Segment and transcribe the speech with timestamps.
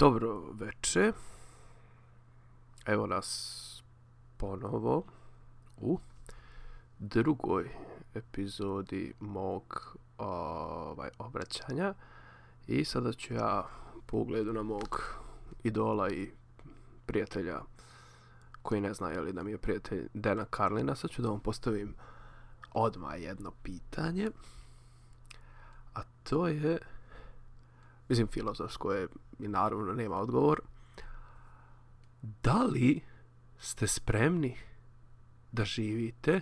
[0.00, 1.12] Dobro veče.
[2.86, 3.82] Evo nas
[4.36, 5.04] ponovo
[5.76, 5.98] u
[6.98, 7.70] drugoj
[8.14, 11.94] epizodi mog ovaj, obraćanja.
[12.66, 13.68] I sada ću ja
[14.06, 15.02] po ugledu na mog
[15.62, 16.30] idola i
[17.06, 17.60] prijatelja
[18.62, 20.94] koji ne zna je li da mi je prijatelj Dena Karlina.
[20.94, 21.94] Sad ću da vam postavim
[22.72, 24.30] odmah jedno pitanje.
[25.94, 26.78] A to je
[28.08, 29.08] mislim filozofsko je
[29.42, 30.60] i naravno nema odgovor.
[32.22, 33.00] Da li
[33.58, 34.56] ste spremni
[35.52, 36.40] da živite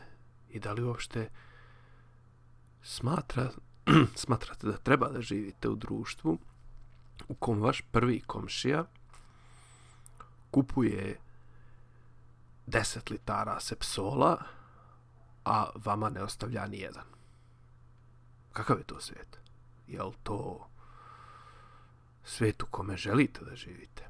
[0.48, 1.28] i da li uopšte
[2.82, 3.50] smatra,
[4.22, 6.38] smatrate da treba da živite u društvu
[7.28, 8.84] u kom vaš prvi komšija
[10.50, 11.20] kupuje
[12.66, 14.38] 10 litara sepsola,
[15.44, 17.04] a vama ne ostavlja ni jedan.
[18.52, 19.38] Kakav je to svijet?
[19.86, 20.67] Jel to
[22.28, 24.08] svijet u kome želite da živite.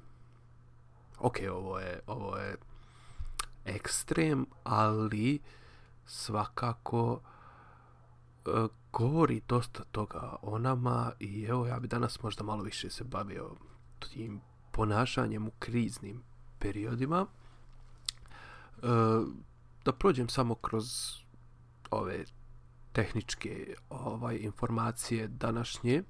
[1.18, 2.56] Ok, ovo je, ovo je
[3.64, 5.40] ekstrem, ali
[6.06, 7.20] svakako
[8.46, 8.50] e,
[8.92, 13.50] govori dosta toga o nama i evo ja bi danas možda malo više se bavio
[13.98, 14.40] tim
[14.72, 16.22] ponašanjem u kriznim
[16.58, 17.26] periodima.
[17.26, 18.86] E,
[19.84, 20.86] da prođem samo kroz
[21.90, 22.24] ove
[22.92, 25.94] tehničke ovaj informacije današnje.
[25.94, 26.02] E,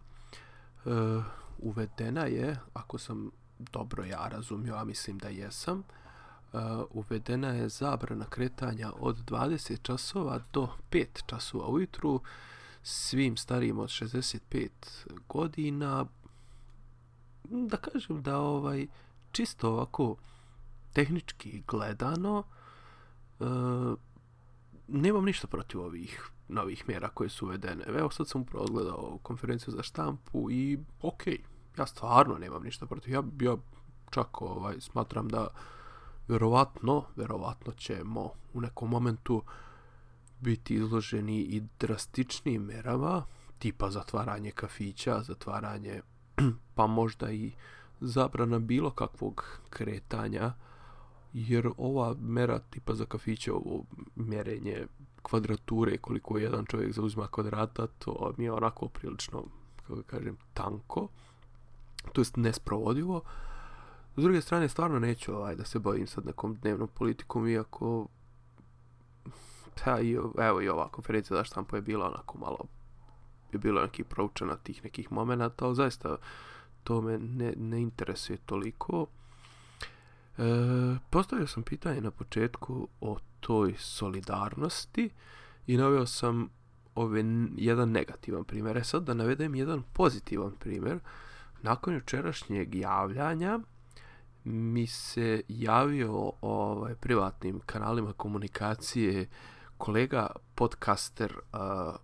[1.59, 8.25] uvedena je, ako sam dobro ja razumio, a mislim da jesam, uh, uvedena je zabrana
[8.25, 12.21] kretanja od 20 časova do 5 časova ujutru
[12.83, 14.69] svim starijim od 65
[15.29, 16.07] godina.
[17.45, 18.87] Da kažem da ovaj
[19.33, 20.17] čisto ovako
[20.93, 22.43] tehnički gledano
[23.39, 23.47] uh,
[24.89, 27.85] nemam ništa protiv ovih novih mjera koje su uvedene.
[27.87, 31.27] Evo sad sam upravo konferenciju za štampu i ok,
[31.79, 33.15] ja stvarno nemam ništa protiv.
[33.15, 33.57] Ja, ja
[34.11, 35.49] čak ovaj, smatram da
[36.29, 39.43] vjerovatno, vjerovatno ćemo u nekom momentu
[40.41, 43.25] biti izloženi i drastičnim merama,
[43.59, 46.03] tipa zatvaranje kafića, zatvaranje,
[46.75, 47.53] pa možda i
[48.01, 50.53] zabrana bilo kakvog kretanja,
[51.33, 53.85] jer ova mera tipa za kafiće, ovo
[54.17, 54.87] mjerenje
[55.31, 59.45] kvadrature koliko jedan čovjek zauzima kvadrata, to mi je onako prilično,
[59.87, 61.09] kako kažem, tanko.
[62.13, 63.23] To jest nesprovodivo.
[64.17, 68.07] S druge strane, stvarno neću ovaj, da se bavim sad nekom dnevnom politikom, iako
[69.85, 72.59] pa, i, evo i ova konferencija za štampo je bila onako malo
[73.53, 76.17] je bilo neki proučena tih nekih momenata, ali zaista
[76.85, 79.07] to me ne, ne interesuje toliko.
[80.39, 80.43] E,
[81.11, 85.11] postavio sam pitanje na početku o toj solidarnosti
[85.67, 86.49] i naveo sam
[86.95, 87.25] ove,
[87.57, 88.77] jedan negativan primjer.
[88.77, 90.99] E sad da navedem jedan pozitivan primjer.
[91.63, 93.59] Nakon jučerašnjeg javljanja
[94.45, 99.29] mi se javio ovaj, privatnim kanalima komunikacije
[99.79, 101.95] kolega podcaster uh,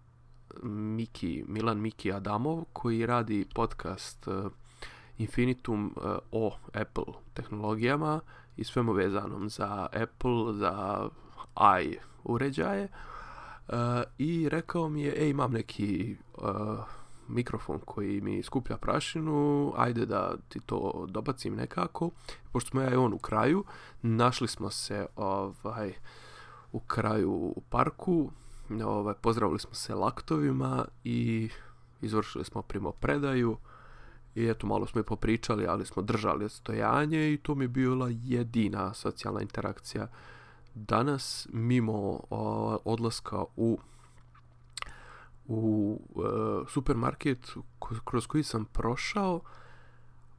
[0.62, 4.53] Miki, Milan Miki Adamov koji radi podcast uh,
[5.19, 6.02] Infinitum uh,
[6.32, 8.20] o Apple tehnologijama
[8.56, 11.08] i svemu vezanom za Apple, za
[11.82, 12.88] i uređaje
[13.69, 13.75] uh,
[14.19, 16.44] i rekao mi je, ej imam neki uh,
[17.28, 22.10] mikrofon koji mi skuplja prašinu, ajde da ti to dobacim nekako.
[22.52, 23.64] Pošto smo ja i on u kraju,
[24.02, 25.92] našli smo se ovaj,
[26.72, 28.31] u kraju u parku,
[28.84, 31.48] ovaj, pozdravili smo se laktovima i
[32.00, 33.56] izvršili smo primo predaju
[34.34, 38.09] i eto malo smo i popričali, ali smo držali stojanje i to mi je bila
[38.12, 40.09] jedina socijalna interakcija
[40.75, 43.78] danas mimo o, odlaska u
[45.47, 46.21] u e,
[46.69, 47.53] supermarket
[48.05, 49.41] kroz koji sam prošao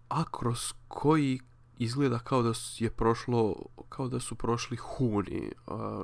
[0.09, 1.39] a kroz koji
[1.77, 3.55] izgleda kao da je prošlo
[3.89, 5.51] kao da su prošli huni e,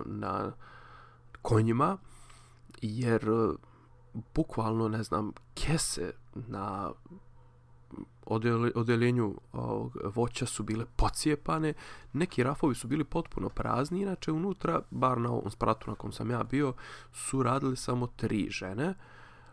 [0.06, 0.52] na
[1.42, 1.98] konjima
[2.82, 3.54] jer e,
[4.36, 6.92] bukvalno ne znam kese na
[8.76, 11.74] odeljenju ovog voća su bile pocijepane,
[12.14, 16.32] neki rafovi su bili potpuno prazni, inače unutra, bar na ovom spratu na kom sam
[16.32, 16.74] ja bio,
[17.14, 18.94] su radili samo tri žene,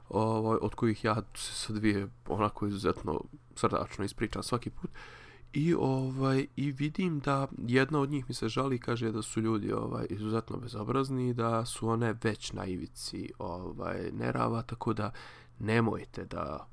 [0.08, 3.20] ovaj, od kojih ja se sa dvije onako izuzetno
[3.56, 4.90] srdačno ispričam svaki put.
[5.52, 9.72] I ovaj i vidim da jedna od njih mi se žali kaže da su ljudi
[9.72, 15.10] ovaj izuzetno bezobrazni da su one već na ivici ovaj nerava tako da
[15.58, 16.66] nemojte da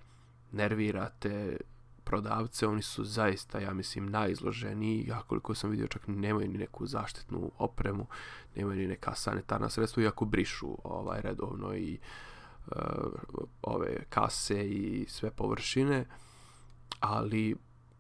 [0.56, 1.58] nervirate
[2.04, 6.88] prodavce, oni su zaista, ja mislim, najizloženiji, ja koliko sam vidio čak nemaju ni neku
[6.88, 8.08] zaštitnu opremu,
[8.56, 12.00] nemaju ni neka sanitarna sredstva, iako brišu ovaj, redovno i
[12.68, 12.76] uh,
[13.62, 16.06] ove kase i sve površine,
[17.00, 17.56] ali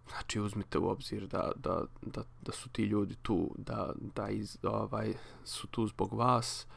[0.10, 4.58] Znači uzmite u obzir da, da, da, da su ti ljudi tu, da, da iz,
[4.63, 5.13] ovaj,
[5.44, 6.68] su tu zbog vas.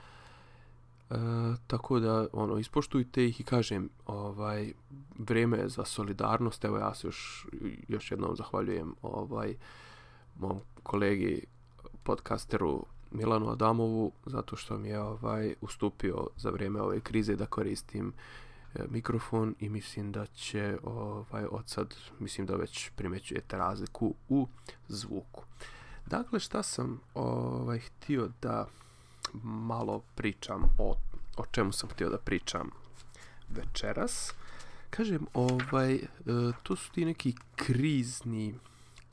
[1.11, 1.15] E,
[1.67, 4.73] tako da ono ispoštujte ih i kažem ovaj
[5.19, 7.47] vrijeme je za solidarnost evo ja se još
[7.89, 9.55] još jednom zahvaljujem ovaj
[10.39, 11.47] mom kolegi
[12.03, 18.13] podcasteru Milanu Adamovu zato što mi je ovaj ustupio za vrijeme ove krize da koristim
[18.75, 24.47] e, mikrofon i mislim da će ovaj od sad mislim da već primećujete razliku u
[24.89, 25.45] zvuku.
[26.07, 28.67] Dakle šta sam ovaj htio da
[29.43, 30.95] malo pričam o,
[31.37, 32.71] o čemu sam htio da pričam
[33.49, 34.35] večeras.
[34.91, 36.01] Kažem, ovaj, e,
[36.63, 38.55] to su ti neki krizni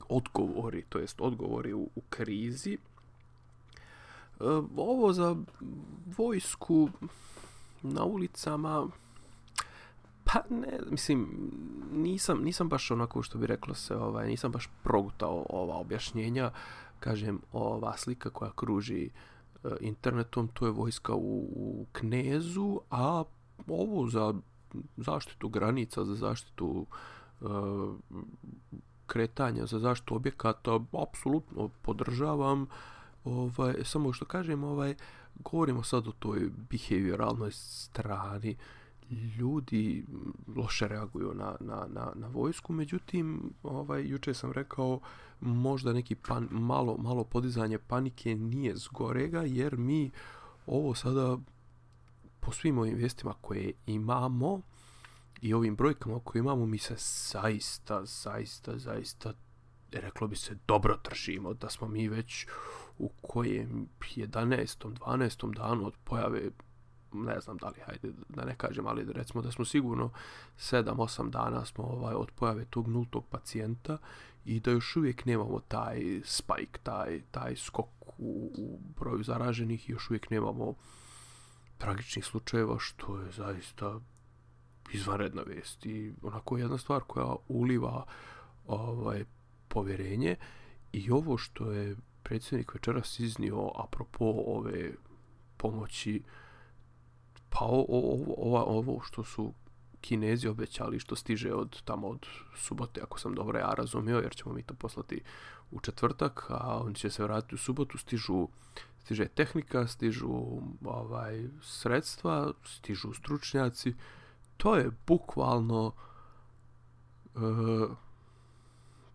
[0.08, 2.72] odgovori, to jest odgovori u, u krizi.
[2.74, 2.78] E,
[4.76, 5.36] ovo za
[6.16, 6.90] vojsku
[7.82, 8.88] na ulicama
[10.26, 11.50] pa ne, mislim,
[11.92, 16.50] nisam, nisam baš onako što bi reklo se, ovaj, nisam baš progutao ova objašnjenja.
[17.00, 19.10] Kažem, ova slika koja kruži
[19.80, 23.24] internetom, to je vojska u, u Knezu, a
[23.68, 24.34] ovo za
[24.96, 26.86] zaštitu granica, za zaštitu
[27.40, 27.48] uh,
[29.06, 32.66] kretanja, za zaštitu objekata, apsolutno podržavam.
[33.24, 34.94] Ovaj, samo što kažem, ovaj,
[35.34, 38.56] govorimo sad o toj behavioralnoj strani,
[39.10, 40.06] ljudi
[40.56, 45.00] loše reaguju na, na, na, na vojsku, međutim, ovaj, juče sam rekao,
[45.40, 50.10] možda neki pan, malo, malo podizanje panike nije zgorega, jer mi
[50.66, 51.38] ovo sada
[52.40, 54.60] po svim ovim vijestima koje imamo
[55.40, 59.32] i ovim brojkama koje imamo, mi se zaista, zaista, zaista,
[59.92, 62.46] reklo bi se, dobro držimo, da smo mi već
[62.98, 64.92] u kojem 11.
[64.98, 65.54] 12.
[65.54, 66.50] danu od pojave
[67.24, 70.10] ne znam da li, hajde da ne kažem, ali recimo da smo sigurno
[70.58, 73.98] 7-8 dana smo ovaj, od pojave tog nultog pacijenta
[74.44, 77.86] i da još uvijek nemamo taj spike, taj, taj skok
[78.18, 80.74] u, u broju zaraženih i još uvijek nemamo
[81.78, 84.00] tragičnih slučajeva, što je zaista
[84.92, 88.04] izvanredna vest i onako jedna stvar koja uliva
[88.66, 89.24] ovaj
[89.68, 90.36] povjerenje
[90.92, 94.92] i ovo što je predsjednik večeras iznio apropo ove
[95.56, 96.22] pomoći
[97.58, 99.52] pa ovo, ovo, što su
[100.00, 102.26] Kinezi obećali što stiže od tamo od
[102.56, 105.20] subote, ako sam dobro ja razumio, jer ćemo mi to poslati
[105.70, 108.48] u četvrtak, a oni će se vratiti u subotu, stižu
[109.04, 110.28] stiže tehnika, stižu
[110.84, 113.94] ovaj sredstva, stižu stručnjaci.
[114.56, 115.92] To je bukvalno
[117.34, 117.38] e,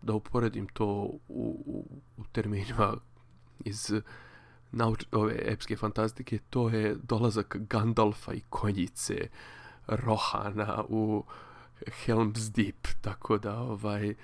[0.02, 2.96] da uporedim to u, u, u terminima
[3.64, 3.92] iz
[4.72, 9.28] nauč, ove epske fantastike, to je dolazak Gandalfa i konjice
[9.86, 11.24] Rohana u
[11.86, 14.14] Helm's Deep, tako da ovaj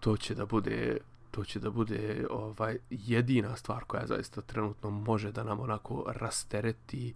[0.00, 0.98] to će da bude
[1.30, 7.14] to će da bude ovaj jedina stvar koja zaista trenutno može da nam onako rastereti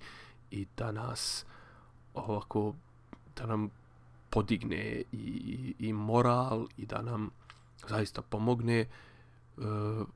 [0.50, 1.46] i da nas
[2.14, 2.74] ovako
[3.36, 3.70] da nam
[4.30, 7.30] podigne i, i, i moral i da nam
[7.88, 8.86] zaista pomogne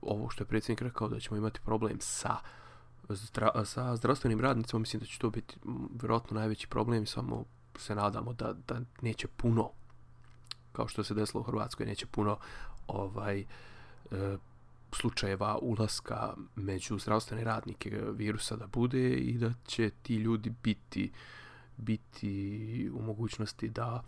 [0.00, 2.36] ovo što je predsjednik rekao da ćemo imati problem sa
[3.08, 5.56] zdra, sa zdravstvenim radnicima mislim da će to biti
[6.00, 7.44] vjerojatno najveći problem samo
[7.78, 9.70] se nadamo da, da neće puno
[10.72, 12.38] kao što se desilo u Hrvatskoj neće puno
[12.86, 13.46] ovaj e,
[14.92, 21.12] slučajeva ulaska među zdravstvene radnike virusa da bude i da će ti ljudi biti
[21.76, 24.02] biti u mogućnosti da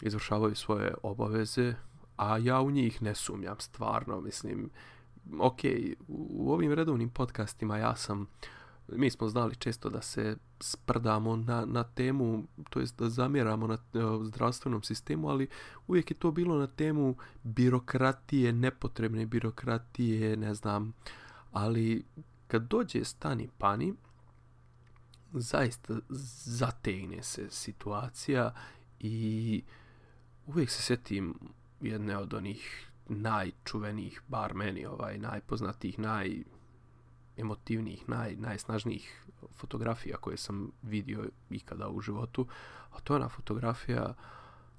[0.00, 1.74] izvršavaju svoje obaveze
[2.20, 4.70] a ja u njih ne sumnjam stvarno mislim
[5.38, 5.60] ok,
[6.08, 8.26] u ovim redovnim podcastima ja sam,
[8.88, 13.74] mi smo znali često da se sprdamo na, na temu, to jest da zamjeramo na
[13.74, 15.48] uh, zdravstvenom sistemu, ali
[15.86, 20.92] uvijek je to bilo na temu birokratije, nepotrebne birokratije, ne znam,
[21.52, 22.04] ali
[22.46, 23.94] kad dođe stani pani,
[25.32, 25.98] zaista
[26.44, 28.54] zategne se situacija
[29.00, 29.62] i
[30.46, 31.34] uvijek se sjetim
[31.80, 41.24] jedne od onih najčuvenijih, bar meni, ovaj, najpoznatijih, najemotivnijih, naj, najsnažnijih fotografija koje sam vidio
[41.50, 42.46] ikada u životu,
[42.90, 44.14] a to je ona fotografija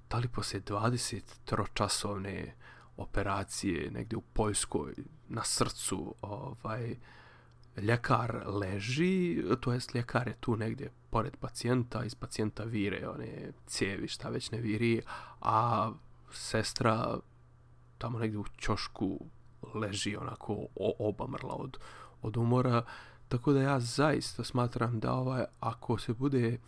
[0.09, 2.51] da li poslije 23-časovne
[2.97, 4.93] operacije negdje u Poljskoj
[5.29, 6.95] na srcu ovaj
[7.77, 14.07] ljekar leži, to jest ljekar je tu negdje pored pacijenta, iz pacijenta vire one cijevi,
[14.07, 15.01] šta već ne viri,
[15.41, 15.91] a
[16.31, 17.17] sestra
[17.97, 19.19] tamo negdje u ćošku
[19.73, 20.65] leži onako
[20.99, 21.77] obamrla od,
[22.21, 22.83] od umora.
[23.27, 26.59] Tako da ja zaista smatram da ovaj, ako se bude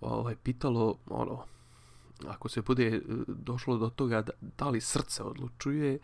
[0.00, 1.44] ovaj, pitalo ono,
[2.26, 5.98] ako se bude e, došlo do toga da, da li srce odlučuje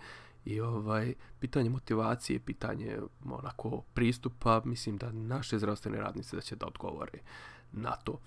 [0.45, 6.67] i ovaj pitanje motivacije, pitanje onako pristupa, mislim da naše zdravstvene radnice da će da
[6.67, 7.19] odgovore
[7.73, 8.21] na to.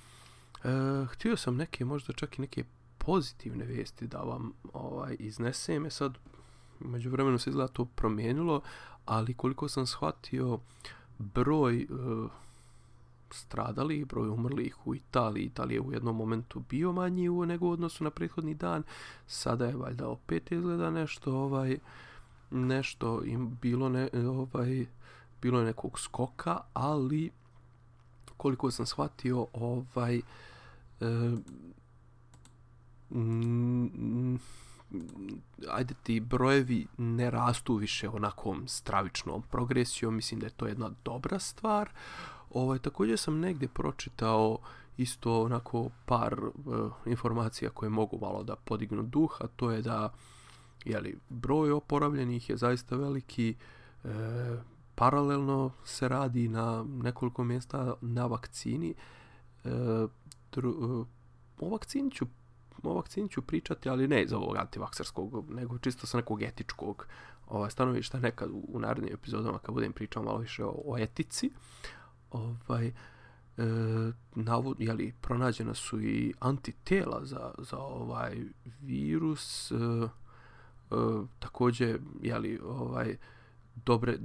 [0.63, 0.69] E,
[1.05, 2.63] htio sam neke, možda čak i neke
[3.05, 5.85] pozitivne vijesti da vam ovaj iznesem.
[5.85, 6.17] E sad,
[6.79, 8.61] među vremenu se izgleda to promijenilo,
[9.05, 10.59] ali koliko sam shvatio
[11.19, 12.31] broj uh,
[13.31, 15.43] stradalih, broj umrlih u Italiji.
[15.43, 18.83] Italija je u jednom momentu bio manji u nego u odnosu na prethodni dan.
[19.27, 21.77] Sada je valjda opet izgleda nešto ovaj
[22.53, 24.85] nešto im bilo ne, ovaj
[25.41, 27.31] bilo je nekog skoka, ali
[28.37, 30.21] koliko sam shvatio ovaj e,
[33.13, 34.35] mm,
[35.69, 41.39] ajde ti brojevi ne rastu više onakom stravičnom progresijom, mislim da je to jedna dobra
[41.39, 41.89] stvar.
[42.49, 44.57] Ovaj, također sam negdje pročitao
[44.97, 50.13] isto onako par uh, informacija koje mogu malo da podignu duh, a to je da
[50.85, 53.55] jeli, broj oporavljenih je zaista veliki,
[54.03, 54.07] e,
[54.95, 58.93] paralelno se radi na nekoliko mjesta na vakcini.
[59.63, 59.69] E,
[60.51, 61.05] dru,
[61.59, 62.25] o vakcini ću
[62.83, 67.07] o vakcini ću pričati, ali ne iz ovog antivakserskog, nego čisto sa nekog etičkog
[67.47, 71.51] ovaj, stanovišta nekad u, u narednim epizodama kad budem pričao malo više o, o etici.
[72.31, 72.93] Ovaj, e,
[74.35, 78.41] navod, jeli, pronađena su i antitela za, za ovaj
[78.81, 80.09] virus, e, e,
[81.39, 83.17] također, jeli, ovaj,
[83.75, 84.17] dobre,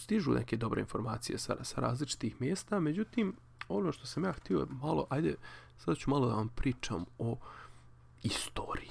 [0.00, 3.36] stižu neke dobre informacije sa, sa različitih mjesta, međutim,
[3.68, 5.34] ono što sam ja htio malo, ajde,
[5.78, 7.36] sad ću malo da vam pričam o
[8.22, 8.90] istoriji.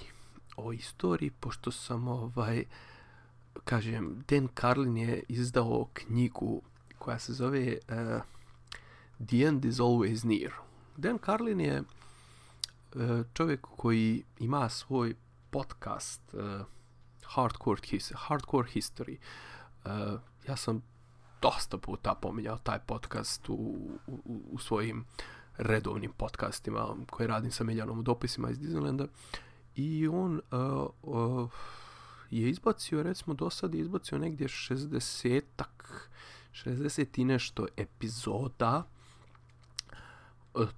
[0.58, 2.66] O istoriji, pošto sam, ovaj,
[3.64, 6.62] kažem, Dan Carlin je izdao knjigu
[6.98, 8.22] koja se zove uh,
[9.28, 10.52] The End is Always Near.
[10.98, 15.16] Dan Carlin je uh, čovjek koji ima svoj
[15.50, 16.66] podcast uh,
[17.24, 19.18] Hardcore, His Hardcore History.
[20.48, 20.82] Ja sam
[21.46, 23.54] dosta puta pominjao taj podcast u,
[24.08, 25.06] u, u svojim
[25.58, 29.08] redovnim podcastima koje radim sa Miljanom u dopisima iz Disneylanda.
[29.76, 31.52] I on uh, uh,
[32.30, 35.84] je izbacio, recimo do sad je izbacio negdje 60-ak
[36.52, 38.84] 60 i nešto epizoda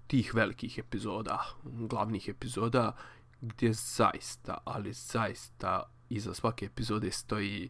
[0.07, 2.95] tih velikih epizoda, glavnih epizoda,
[3.41, 7.69] gdje zaista, ali zaista iza svake epizode stoji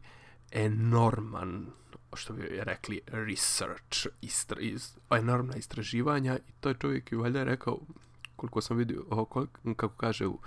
[0.51, 1.67] enorman,
[2.15, 4.57] što bi rekli, research, istra,
[5.09, 7.79] enormna istraživanja i to je čovjek i valjda je rekao,
[8.35, 10.39] koliko sam vidio, koliko, kako kaže u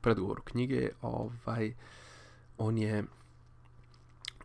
[0.00, 1.74] predgovoru knjige, ovaj,
[2.58, 3.04] on je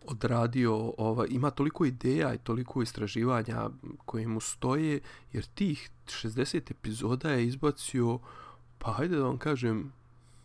[0.06, 3.70] odradio, ovaj, ima toliko ideja i toliko istraživanja
[4.06, 5.00] koje mu stoje,
[5.34, 8.20] jer tih 60 epizoda je izbacio,
[8.80, 9.94] pa hajde da vam kažem,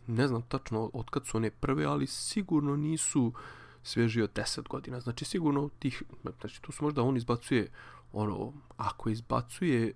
[0.06, 3.32] ne znam tačno od kad su one prve, ali sigurno nisu
[3.88, 5.00] svježi od 10 godina.
[5.00, 6.02] Znači sigurno tih,
[6.40, 7.70] znači tu su možda on izbacuje,
[8.12, 9.94] ono, ako izbacuje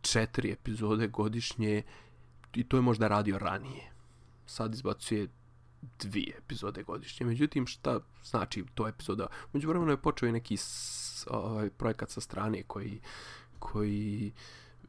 [0.00, 1.82] četiri epizode godišnje,
[2.54, 3.92] i to je možda radio ranije.
[4.46, 5.28] Sad izbacuje
[5.98, 7.26] dvije epizode godišnje.
[7.26, 9.26] Međutim, šta znači to epizoda?
[9.52, 10.56] Među vremenu je počeo i neki
[11.30, 13.00] ovaj, projekat sa strane koji,
[13.58, 14.32] koji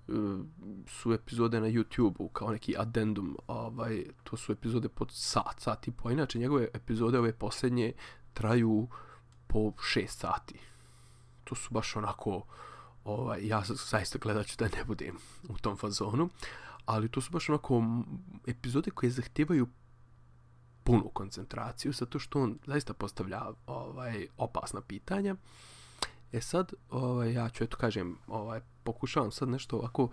[0.08, 0.40] uh,
[0.88, 3.38] su epizode na YouTube-u kao neki addendum.
[3.48, 6.12] Ovaj, to su epizode pod sat, sat i po.
[6.12, 7.94] Inače, njegove epizode ove posljednje
[8.34, 8.88] traju
[9.48, 10.60] po šest sati.
[11.44, 12.46] To su baš onako...
[13.04, 15.18] Ovaj, ja zaista gledat ću da ne budem
[15.50, 16.30] u tom fazonu,
[16.86, 17.84] ali to su baš onako
[18.48, 19.68] epizode koje zahtijevaju
[20.84, 25.36] punu koncentraciju, zato što on zaista postavlja ovaj opasna pitanja.
[26.32, 30.10] E sad, ovaj, ja ću, eto kažem, ovaj, pokušavam sad nešto ovako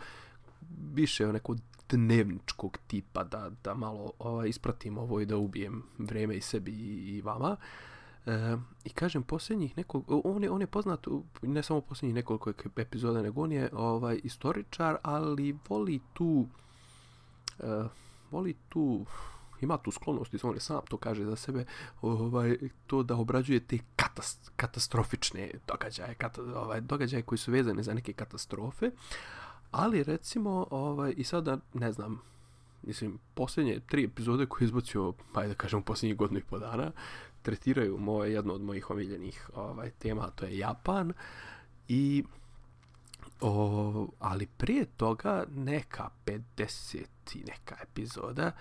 [0.92, 1.58] više nekog
[1.88, 7.22] dnevničkog tipa da, da malo ovaj, ispratim ovo i da ubijem vreme i sebi i,
[7.22, 7.56] vama.
[8.26, 11.06] E, I kažem, posljednjih nekog, on je, on je poznat,
[11.42, 16.46] ne samo posljednjih nekoliko epizoda, nego on je ovaj, istoričar, ali voli tu,
[17.58, 17.84] e,
[18.30, 19.06] voli tu,
[19.60, 21.64] ima tu sklonost, on je sam to kaže za sebe,
[22.02, 26.16] ovaj, to da obrađuje te katast, katastrofične događaje,
[26.56, 28.90] ovaj, događaje koji su vezane za neke katastrofe,
[29.70, 32.20] ali recimo, ovaj, i sada, ne znam,
[32.82, 36.90] mislim, posljednje tri epizode koje je izbacio, ajde da kažem, posljednjih godinu i po dana,
[37.42, 41.12] tretiraju moje, jedno od mojih omiljenih ovaj, tema, to je Japan,
[41.88, 42.24] i
[43.40, 47.04] O, ali prije toga neka 50
[47.34, 48.52] i neka epizoda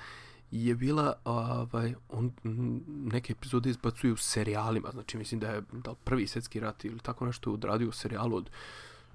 [0.52, 2.32] je bila ovaj on
[2.88, 4.90] neke epizode izbacuje u serijalima.
[4.92, 8.50] Znači mislim da je da prvi svjetski rat ili tako nešto odradio u serijalu od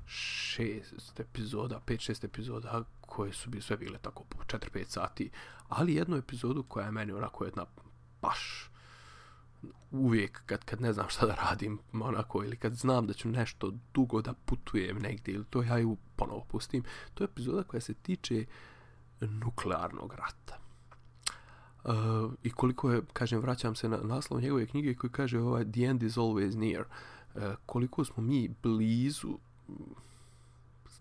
[0.07, 5.31] šest epizoda, pet, šest epizoda koje su bi sve bile tako po 4-5 sati,
[5.69, 7.65] ali jednu epizodu koja je meni onako jedna
[8.23, 8.71] baš
[9.91, 13.73] uvijek kad, kad ne znam šta da radim onako ili kad znam da ću nešto
[13.95, 17.95] dugo da putujem negdje ili to ja ju ponovo pustim to je epizoda koja se
[17.95, 18.45] tiče
[19.21, 20.59] nuklearnog rata.
[21.85, 25.81] Uh, i koliko je kažem vraćam se na naslov njegove knjige koji kaže ovaj the
[25.81, 26.85] end is always near
[27.35, 29.39] uh, koliko smo mi blizu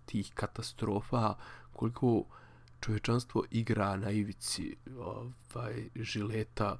[0.05, 1.35] tih katastrofa
[1.73, 2.23] koliko
[2.79, 6.77] čovječanstvo igra na ivici ovaj žileta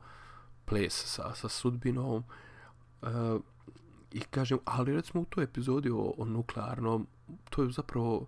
[0.65, 2.24] ples sa, sa sudbinom
[3.01, 3.10] uh,
[4.12, 7.08] i kažem, ali recimo u toj epizodi o, o nuklearnom
[7.50, 8.27] to je zapravo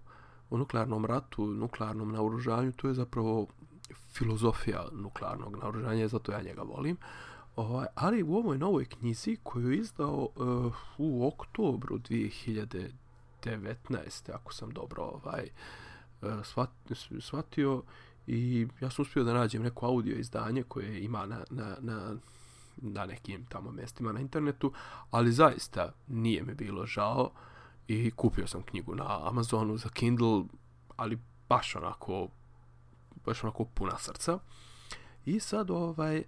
[0.49, 3.47] o nuklearnom ratu, nuklearnom naoružanju, to je zapravo
[4.13, 6.97] filozofija nuklearnog naoružanja, zato ja njega volim.
[7.55, 12.91] Ovaj, ali u ovoj novoj knjizi koju je izdao uh, u oktobru 2019.
[14.33, 15.49] ako sam dobro ovaj,
[16.21, 16.29] uh,
[17.19, 17.81] shvatio,
[18.27, 22.15] i ja sam uspio da nađem neko audio izdanje koje ima na, na, na,
[22.77, 24.73] na nekim tamo mjestima na internetu,
[25.11, 27.31] ali zaista nije mi bilo žao
[27.87, 30.43] i kupio sam knjigu na Amazonu za Kindle,
[30.97, 32.27] ali baš onako
[33.25, 34.39] baš onako puna srca.
[35.25, 36.23] I sad ovaj e,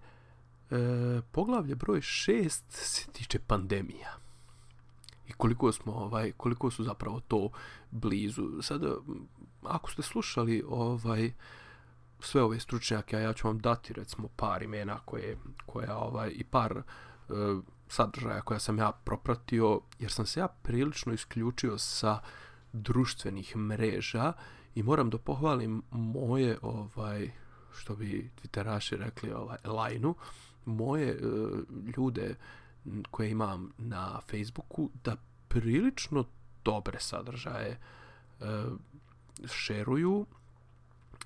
[1.31, 4.17] poglavlje broj 6 se tiče pandemija.
[5.27, 7.49] I koliko smo ovaj koliko su zapravo to
[7.91, 8.61] blizu.
[8.61, 8.81] Sad
[9.63, 11.31] ako ste slušali ovaj
[12.19, 16.43] sve ove stručnjake, a ja ću vam dati recimo par imena koje, koja ovaj, i
[16.43, 16.83] par e,
[17.87, 22.19] sadržaja koja sam ja propratio, jer sam se ja prilično isključio sa
[22.73, 24.33] društvenih mreža
[24.75, 27.31] i moram da pohvalim moje, ovaj,
[27.73, 30.15] što bi Twitteraši rekli, ovaj, lajnu,
[30.65, 31.17] moje e,
[31.97, 32.35] ljude
[33.11, 35.15] koje imam na Facebooku da
[35.47, 36.25] prilično
[36.63, 38.45] dobre sadržaje e,
[39.45, 40.25] šeruju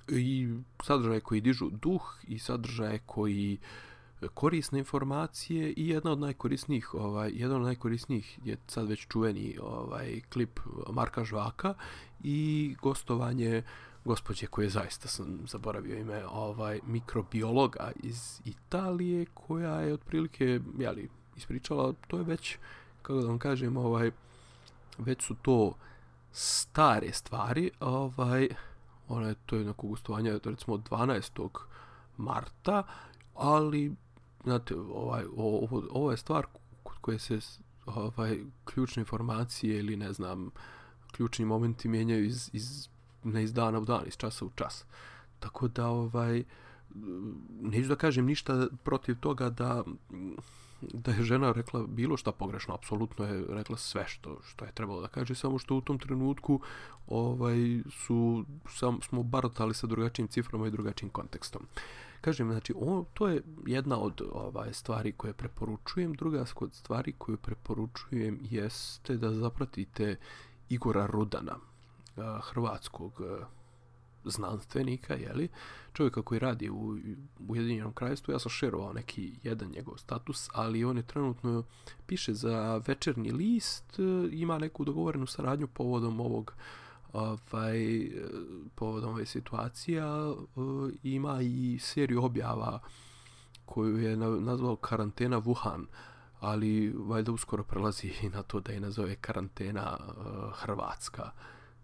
[0.08, 0.48] i
[0.82, 3.58] sadržaje koji dižu duh i sadržaje koji
[4.28, 10.20] korisne informacije i jedna od najkorisnijih ovaj jedan od najkorisnijih je sad već čuveni ovaj
[10.32, 10.60] klip
[10.92, 11.74] Marka Žvaka
[12.22, 13.62] i gostovanje
[14.04, 21.08] gospođe koje zaista sam zaboravio ime ovaj mikrobiologa iz Italije koja je otprilike je li
[21.36, 22.56] ispričala to je već
[23.02, 24.10] kako da vam kažem ovaj
[24.98, 25.74] već su to
[26.32, 28.48] stare stvari ovaj
[29.12, 31.48] ona je to jednako gostovanje recimo 12.
[32.16, 32.82] marta,
[33.34, 33.94] ali
[34.44, 36.46] znate, ovaj, ovo, ovo je stvar
[36.82, 37.38] kod koje se
[37.86, 40.50] ovaj, ključne informacije ili ne znam,
[41.12, 42.88] ključni momenti mijenjaju iz, iz,
[43.24, 44.84] ne iz dana u dan, iz časa u čas.
[45.40, 46.44] Tako da, ovaj,
[47.60, 49.84] neću da kažem ništa protiv toga da
[50.92, 55.00] da je žena rekla bilo šta pogrešno, apsolutno je rekla sve što što je trebalo
[55.00, 56.60] da kaže, samo što u tom trenutku
[57.06, 61.62] ovaj su sam smo baratali sa drugačijim ciframa i drugačijim kontekstom.
[62.20, 66.14] Kažem, znači, o, to je jedna od ovaj stvari koje preporučujem.
[66.14, 70.16] Druga od stvari koju preporučujem jeste da zapratite
[70.68, 71.56] Igora Rudana,
[72.42, 73.20] hrvatskog
[74.24, 75.48] znanstvenika, jeli,
[75.92, 76.98] čovjeka koji radi u
[77.48, 81.64] Ujedinjenom kraljestvu, ja sam šerovao neki jedan njegov status, ali on je trenutno
[82.06, 83.98] piše za večernji list,
[84.30, 86.54] ima neku dogovorenu saradnju povodom ovog
[87.12, 88.10] ovaj,
[88.74, 90.34] povodom ove situacija,
[91.02, 92.80] ima i seriju objava
[93.64, 95.86] koju je nazvao karantena Wuhan,
[96.40, 99.98] ali valjda uskoro prelazi i na to da je nazove karantena
[100.54, 101.30] Hrvatska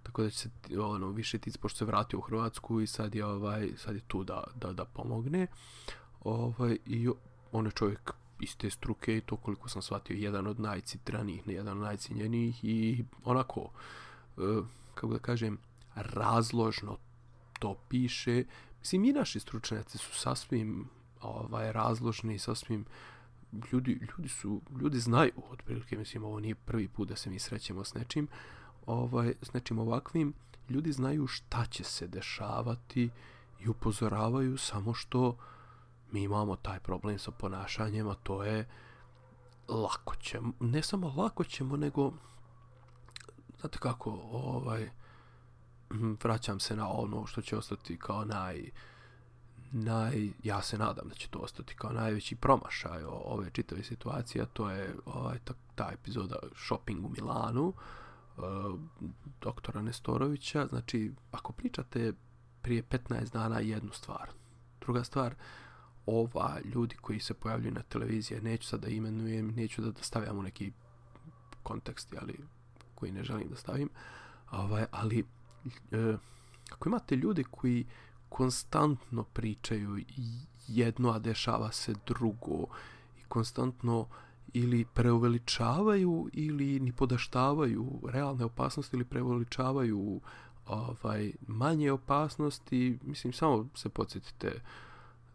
[0.09, 3.25] tako da će se ono više tic pošto se vratio u Hrvatsku i sad je
[3.25, 5.47] ovaj sad je tu da, da, da pomogne.
[6.21, 7.09] Ovaj i
[7.53, 11.55] on je čovjek iz te struke i to koliko sam shvatio jedan od najcitranijih, ne
[11.55, 13.71] jedan od najcijenjenijih i onako
[14.39, 14.41] e,
[14.95, 15.59] kako da kažem
[15.95, 16.97] razložno
[17.59, 18.45] to piše.
[18.79, 20.89] Mislim i naši stručnjaci su sasvim
[21.21, 22.85] ovaj razložni sasvim
[23.73, 27.85] ljudi, ljudi su ljudi znaju otprilike mislim ovo nije prvi put da se mi srećemo
[27.85, 28.29] s nečim
[28.89, 30.35] ovaj, s nečim ovakvim,
[30.69, 33.11] ljudi znaju šta će se dešavati
[33.61, 35.37] i upozoravaju samo što
[36.13, 38.69] mi imamo taj problem sa ponašanjem, a to je
[39.69, 42.13] lako ćemo, ne samo lako ćemo, nego
[43.61, 44.91] znate kako, ovaj,
[46.25, 48.71] vraćam se na ono što će ostati kao naj,
[49.73, 54.47] naj, ja se nadam da će to ostati kao najveći promašaj ove čitave situacije, a
[54.47, 57.73] to je ovaj, ta, ta epizoda Shopping u Milanu,
[59.41, 62.13] doktora Nestorovića, znači ako pričate
[62.63, 64.31] prije 15 dana jednu stvar,
[64.81, 65.35] druga stvar,
[66.07, 70.43] ova ljudi koji se pojavljuju na televiziji, neću sad da imenujem, neću da stavljam u
[70.43, 70.73] neki
[71.63, 72.39] kontekst, ali
[72.95, 73.89] koji ne želim da stavim,
[74.51, 75.25] Ovaj, ali
[75.93, 76.17] e,
[76.71, 77.87] ako imate ljude koji
[78.29, 79.99] konstantno pričaju
[80.69, 82.67] jedno, a dešava se drugo
[83.19, 84.07] i konstantno
[84.53, 90.21] ili preuveličavaju ili ni podaštavaju realne opasnosti ili preuveličavaju
[90.67, 94.61] ovaj, manje opasnosti, mislim, samo se podsjetite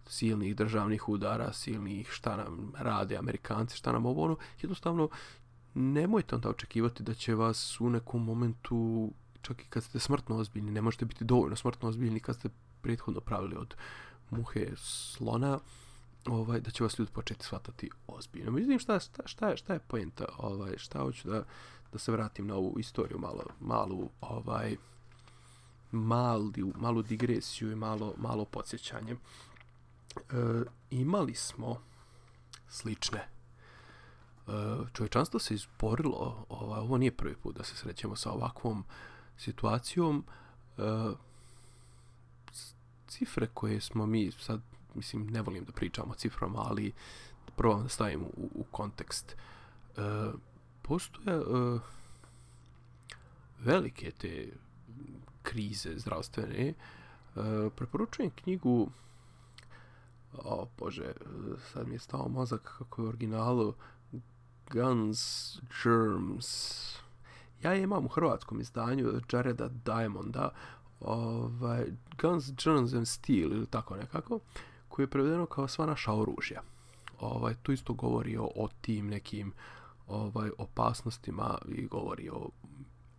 [0.08, 5.10] silnih državnih udara, silnih šta nam rade Amerikanci, šta nam ovo ono, jednostavno
[5.74, 10.72] nemojte onda očekivati da će vas u nekom momentu, čak i kad ste smrtno ozbiljni,
[10.72, 12.50] ne možete biti dovoljno smrtno ozbiljni kad ste
[12.82, 13.76] prethodno pravili od
[14.30, 15.60] muhe slona,
[16.26, 18.52] ovaj, da će vas ljudi početi shvatati ozbiljno.
[18.52, 20.26] Međutim, šta, šta, šta, je, šta je pojenta?
[20.38, 21.44] Ovaj, šta hoću da,
[21.92, 24.78] da se vratim na ovu istoriju malo, malu, ovaj,
[25.92, 29.12] mali, malu digresiju i malo, malo podsjećanje.
[29.14, 29.18] E,
[30.90, 31.82] imali smo
[32.70, 33.28] slične e,
[34.94, 38.84] čovječanstvo se izborilo, ovaj, ovo nije prvi put da se srećemo sa ovakvom
[39.38, 40.26] situacijom,
[40.78, 40.82] e,
[43.08, 44.62] cifre koje smo mi sad,
[44.96, 46.94] mislim, ne volim da pričamo o ciframa, ali
[47.56, 49.36] prvo da stavim u, u kontekst.
[49.98, 50.32] E,
[50.82, 51.80] postoje e,
[53.60, 54.48] velike te
[55.44, 56.68] krize zdravstvene.
[56.70, 56.74] E,
[57.76, 58.90] preporučujem knjigu
[60.34, 61.12] o bože,
[61.74, 63.74] sad mi je stao mozak kako je originalu
[64.72, 66.94] Guns, Germs.
[67.64, 70.50] Ja je imam u hrvatskom izdanju Jareda Diamonda
[71.00, 71.86] ovaj,
[72.22, 74.40] Guns, Germs and Steel ili tako nekako,
[74.94, 76.62] koji je prevedeno kao sva naša oružja.
[77.20, 79.54] Ovaj, tu isto govori o, o tim nekim
[80.08, 82.50] ovaj opasnostima i govori o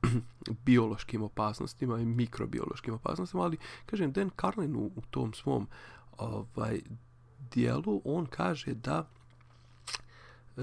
[0.66, 3.56] biološkim opasnostima i mikrobiološkim opasnostima, ali
[3.86, 5.68] kažem Dan Carlin u, u tom svom
[6.18, 6.80] ovaj
[7.54, 9.06] dijelu on kaže da
[10.56, 10.62] e,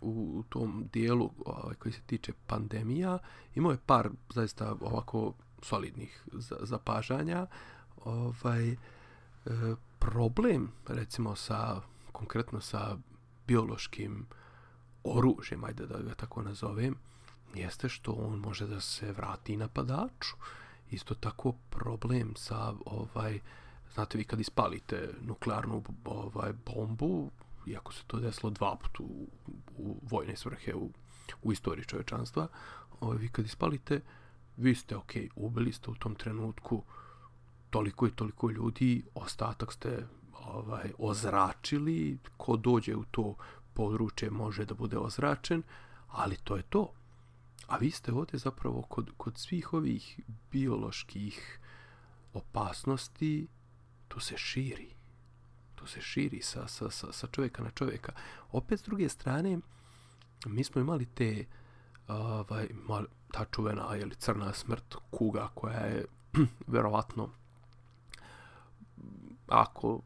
[0.00, 3.18] u tom dijelu ovaj, koji se tiče pandemija
[3.54, 6.24] imao je par zaista ovako solidnih
[6.62, 7.46] zapažanja.
[8.04, 8.76] Ovaj, e,
[10.00, 11.80] problem, recimo, sa,
[12.12, 12.96] konkretno sa
[13.46, 14.26] biološkim
[15.04, 16.96] oružjem, ajde da ga tako nazovem,
[17.54, 20.36] jeste što on može da se vrati napadaču.
[20.90, 23.40] Isto tako problem sa ovaj
[23.94, 27.30] znate vi kad ispalite nuklearnu ovaj bombu,
[27.66, 29.28] iako se to desilo dva puta u,
[29.78, 30.90] u vojne svrhe u,
[31.42, 32.48] u istoriji čovečanstva,
[33.00, 34.00] ovaj, vi kad ispalite
[34.56, 36.82] vi ste ok, ubili ste u tom trenutku
[37.70, 43.34] toliko i toliko ljudi, ostatak ste ovaj ozračili, ko dođe u to
[43.74, 45.62] područje može da bude ozračen,
[46.08, 46.92] ali to je to.
[47.66, 51.60] A vi ste ovdje zapravo kod, kod svih ovih bioloških
[52.32, 53.46] opasnosti,
[54.08, 54.90] to se širi.
[55.74, 58.12] To se širi sa, sa, sa, sa čovjeka na čovjeka.
[58.52, 59.58] Opet s druge strane,
[60.46, 61.44] mi smo imali te
[62.08, 62.68] ovaj,
[63.30, 66.04] ta čuvena ili crna smrt kuga koja je
[66.74, 67.30] verovatno
[69.50, 70.00] ako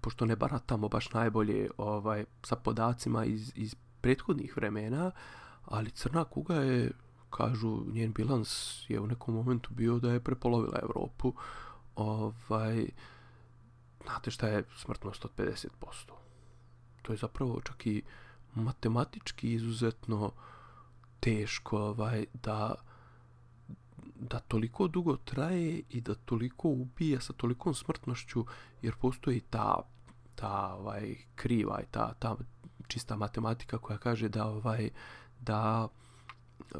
[0.00, 5.10] pošto ne baratamo baš najbolje ovaj sa podacima iz, iz prethodnih vremena,
[5.64, 6.90] ali crna kuga je,
[7.30, 11.32] kažu, njen bilans je u nekom momentu bio da je prepolovila Evropu.
[11.96, 12.86] Ovaj,
[14.04, 15.66] znate šta je smrtnost od 50%?
[17.02, 18.02] To je zapravo čak i
[18.54, 20.32] matematički izuzetno
[21.20, 22.74] teško ovaj, da
[24.20, 28.44] da toliko dugo traje i da toliko ubija sa tolikom smrtnošću
[28.82, 29.82] jer postoji ta
[30.34, 32.36] ta ovaj kriva i ta ta
[32.88, 34.90] čista matematika koja kaže da ovaj
[35.40, 36.76] da e,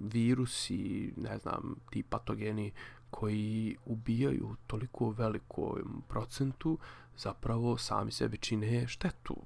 [0.00, 2.72] virusi, ne znam, ti patogeni
[3.10, 6.78] koji ubijaju toliko velikom procentu
[7.16, 9.36] zapravo sami sebi čine štetu.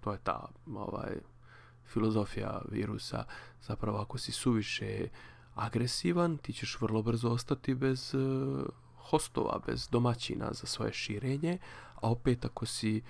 [0.00, 1.18] To je ta ovaj
[1.86, 3.24] filozofija virusa.
[3.62, 5.08] Zapravo, ako si suviše
[5.54, 11.58] agresivan, ti ćeš vrlo brzo ostati bez uh, hostova, bez domaćina za svoje širenje,
[11.94, 13.02] a opet ako si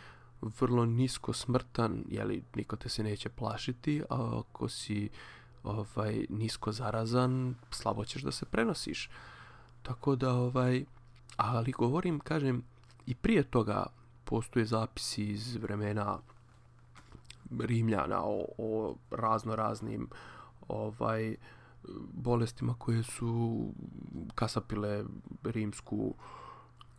[0.60, 5.10] vrlo nisko smrtan, jeli, niko te se neće plašiti, a ako si
[5.62, 9.10] ovaj nisko zarazan, slabo ćeš da se prenosiš.
[9.82, 10.84] Tako da, ovaj,
[11.36, 12.62] ali govorim, kažem,
[13.06, 13.86] i prije toga
[14.24, 16.18] postoje zapisi iz vremena
[17.60, 20.08] Rimljana o, o razno raznim
[20.68, 21.36] ovaj
[22.12, 23.64] bolestima koje su
[24.34, 25.04] kasapile
[25.44, 26.14] rimsku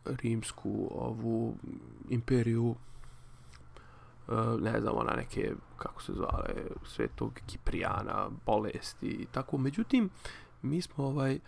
[0.05, 1.55] rimsku ovu
[2.09, 2.75] imperiju
[4.27, 6.53] e, ne znam ona neke kako se zvale
[6.85, 9.57] svetog Kiprijana bolesti i tako.
[9.57, 10.09] Međutim
[10.61, 11.39] mi smo ovaj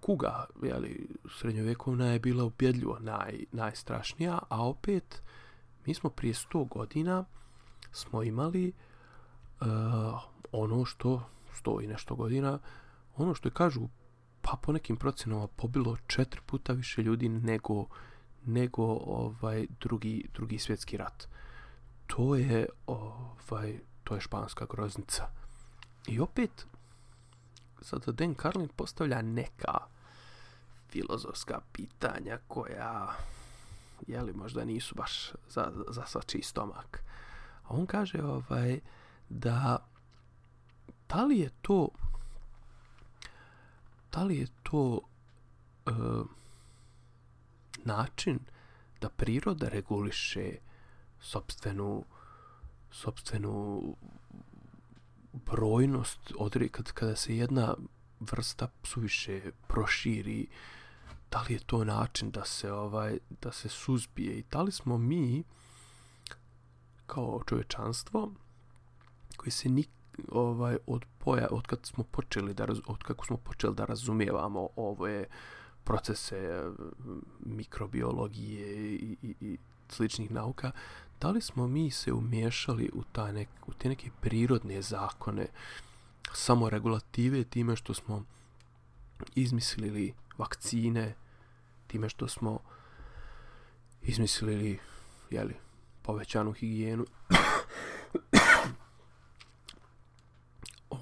[0.00, 5.22] kuga jeli, srednjovekovna je bila ubjedljivo naj, najstrašnija a opet
[5.86, 7.24] mi smo prije 100 godina
[7.92, 8.72] smo imali
[9.60, 9.66] uh,
[10.52, 11.22] ono što
[11.58, 12.58] stoji nešto godina
[13.16, 13.88] ono što je kažu,
[14.42, 17.86] pa po nekim procjenama pobilo četiri puta više ljudi nego,
[18.44, 21.28] nego ovaj drugi, drugi svjetski rat.
[22.06, 25.28] To je, ovaj, to je španska groznica.
[26.06, 26.66] I opet,
[27.82, 29.78] sada Dan Carlin postavlja neka
[30.88, 33.08] filozofska pitanja koja
[34.06, 37.02] jeli, možda nisu baš za, za svačiji stomak.
[37.64, 38.80] A on kaže ovaj,
[39.28, 39.87] da
[41.08, 41.88] da li je to
[44.12, 45.00] da li je to
[45.86, 45.90] e,
[47.84, 48.38] način
[49.00, 50.52] da priroda reguliše
[51.20, 52.04] sobstvenu
[52.90, 53.82] sobstvenu
[55.32, 56.32] brojnost
[56.72, 57.74] kad, kada se jedna
[58.20, 60.46] vrsta suviše proširi?
[61.30, 64.38] Da li je to način da se ovaj da se suzbije?
[64.38, 65.44] I da li smo mi
[67.06, 68.32] kao čovječanstvo
[69.36, 69.88] koji se nik,
[70.32, 75.24] ovaj od poja od kad smo počeli da od kako smo počeli da razumijevamo ove
[75.84, 76.70] procese eh,
[77.40, 80.70] mikrobiologije i, i, i sličnih nauka
[81.20, 85.46] da li smo mi se umiješali u, ta nek, u te neke prirodne zakone
[86.32, 88.24] samoregulative time što smo
[89.34, 91.14] izmislili vakcine,
[91.86, 92.58] time što smo
[94.02, 94.78] izmislili
[95.30, 95.54] jeli,
[96.02, 97.06] povećanu higijenu.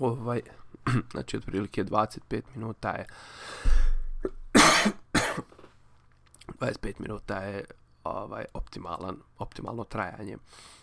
[0.00, 0.40] Ovaj,
[1.12, 3.06] znači, otprilike 25 minuta je
[6.60, 7.64] 25 minuta je
[8.04, 10.36] ovaj optimalan, optimalno trajanje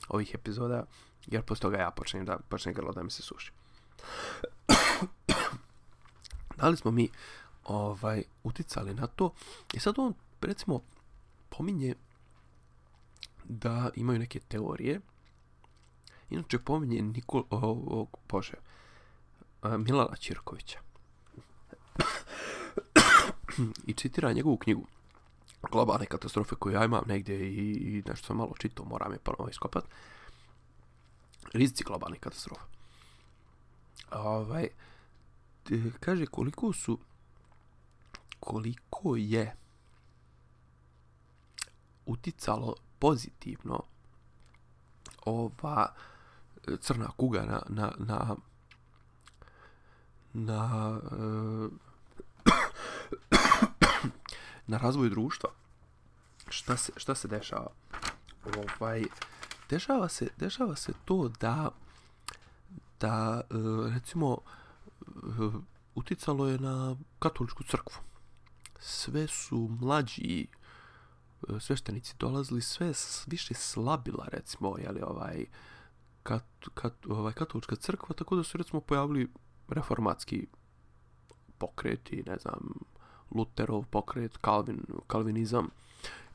[0.10, 0.86] ovih epizoda,
[1.28, 3.52] jer posle toga ja počnem da počne grlo da mi se suši.
[6.58, 7.10] da li smo mi
[7.63, 9.34] ovaj uticali na to?
[9.73, 10.82] I sad on recimo
[11.49, 11.95] pominje
[13.43, 15.02] da imaju neke teorije.
[16.30, 18.58] Inače pominje Nikol, o, o, Bože,
[19.63, 20.80] Milana Čirkovića.
[23.88, 24.88] I citira njegovu knjigu
[25.71, 29.49] globalne katastrofe koju ja imam negdje i, i nešto sam malo čitao, moram je ponovo
[29.49, 29.84] iskopat.
[31.54, 32.63] Rizici globalnih katastrofa.
[34.12, 34.67] Ovaj,
[35.99, 36.99] kaže koliko su
[38.39, 39.56] koliko je
[42.06, 43.84] uticalo pozitivno
[45.26, 45.93] ova
[46.80, 48.36] crna kuga na na na
[50.34, 51.00] na
[54.67, 55.50] na razvoj društva.
[56.50, 57.72] Šta se, šta se dešava?
[58.80, 59.04] Ovaj,
[59.69, 61.69] dešava se, dešava se to da
[63.00, 63.54] da e,
[63.93, 65.19] recimo e,
[65.96, 67.96] uticalo je na katoličku crkvu.
[68.80, 70.48] Sve su mlađi
[71.60, 72.93] sveštenici dolazili, sve
[73.28, 75.46] više slabila recimo, je li ovaj
[76.24, 76.43] kat,
[76.74, 79.32] kat, ovaj katolička crkva, tako da su recimo pojavili
[79.67, 80.47] reformatski
[81.58, 82.73] pokreti, ne znam,
[83.32, 85.69] Luterov pokret, Calvin, Calvinizam.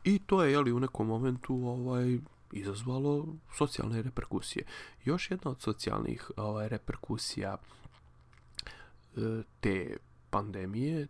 [0.04, 2.18] I to je, jeli, u nekom momentu ovaj,
[2.52, 4.64] izazvalo socijalne reperkusije.
[5.04, 9.96] Još jedna od socijalnih ovaj, reperkusija e, te
[10.30, 11.06] pandemije,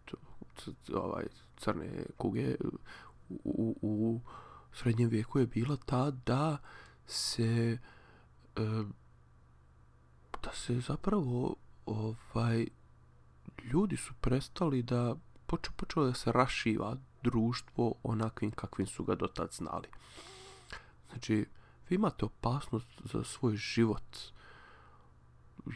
[0.95, 1.25] ovaj,
[1.57, 2.57] crne kuge,
[3.29, 4.21] u, u
[4.73, 6.59] srednjem vijeku je bila ta da
[7.07, 7.79] se
[8.57, 8.83] e,
[10.43, 11.57] da se zapravo
[11.89, 12.67] ovaj
[13.73, 19.53] ljudi su prestali da počeo, počeo da se rašiva društvo onakvim kakvim su ga dotad
[19.53, 19.89] znali.
[21.09, 21.47] Znači,
[21.89, 24.17] vi imate opasnost za svoj život,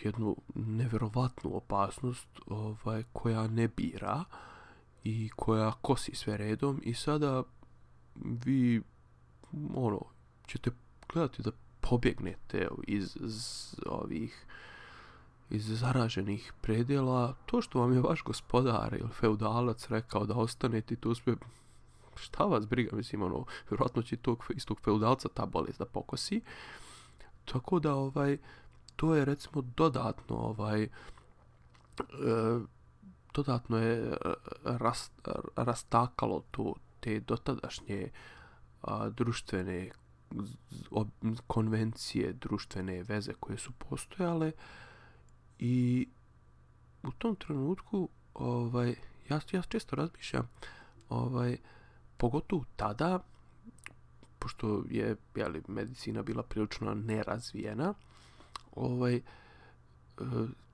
[0.05, 4.25] jednu neverovatnu opasnost ovaj, koja ne bira
[5.05, 7.43] i koja kosi sve redom i sada
[8.23, 8.83] vi
[9.75, 10.01] ono,
[10.47, 10.71] ćete
[11.13, 14.47] gledati da pobjegnete iz, iz ovih
[15.51, 21.15] iz zaraženih predjela, to što vam je vaš gospodar ili feudalac rekao da ostanete tu
[21.15, 21.35] sve,
[22.17, 26.41] šta vas briga, mislim, ono, vjerojatno će tog, istog feudalca ta bolest da pokosi.
[27.45, 28.39] Tako da, ovaj,
[28.97, 30.89] to je recimo dodatno, ovaj, e,
[33.35, 34.17] dodatno je
[34.65, 35.13] rast,
[35.57, 38.11] rastakalo tu te dotadašnje
[38.83, 39.91] a, društvene
[41.47, 44.53] konvencije, društvene veze koje su postojale,
[45.65, 46.09] I
[47.03, 48.95] u tom trenutku ovaj
[49.31, 50.49] ja ja često razmišljam
[51.09, 51.57] ovaj
[52.17, 53.19] pogotovo tada
[54.39, 57.95] pošto je je li medicina bila prilično nerazvijena
[58.77, 59.23] ovaj e,